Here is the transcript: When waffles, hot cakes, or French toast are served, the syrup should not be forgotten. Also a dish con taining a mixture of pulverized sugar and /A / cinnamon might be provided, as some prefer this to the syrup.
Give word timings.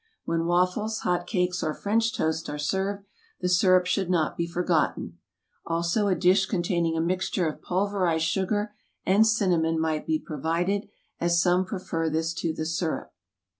When 0.25 0.47
waffles, 0.47 1.01
hot 1.01 1.27
cakes, 1.27 1.61
or 1.61 1.75
French 1.75 2.11
toast 2.17 2.49
are 2.49 2.57
served, 2.57 3.05
the 3.39 3.47
syrup 3.47 3.85
should 3.85 4.09
not 4.09 4.35
be 4.35 4.47
forgotten. 4.47 5.19
Also 5.67 6.07
a 6.07 6.15
dish 6.15 6.47
con 6.47 6.63
taining 6.63 6.97
a 6.97 6.99
mixture 7.01 7.47
of 7.47 7.61
pulverized 7.61 8.25
sugar 8.25 8.73
and 9.05 9.21
/A 9.25 9.25
/ 9.25 9.25
cinnamon 9.27 9.79
might 9.79 10.07
be 10.07 10.17
provided, 10.17 10.89
as 11.19 11.39
some 11.39 11.65
prefer 11.65 12.09
this 12.09 12.33
to 12.33 12.51
the 12.51 12.65
syrup. 12.65 13.13